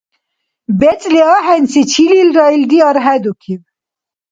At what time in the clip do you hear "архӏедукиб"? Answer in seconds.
2.89-3.61